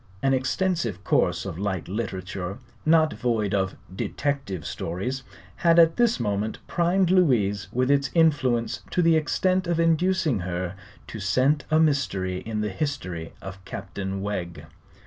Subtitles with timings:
[0.23, 2.57] An extensive course of light literature,
[2.87, 5.21] not void of "detective stories,"
[5.57, 10.73] had at this moment primed Louise with its influence to the extent of inducing her
[11.05, 14.65] to scent a mystery in the history of Captain Wegg.